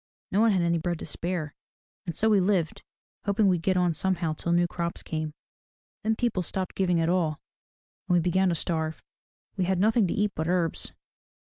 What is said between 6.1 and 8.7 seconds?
people stopped giving at all and we began to